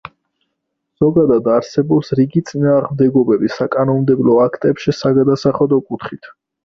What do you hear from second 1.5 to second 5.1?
არსებობს რიგი წინააღმდეგობები საკანონმდებლო აქტებში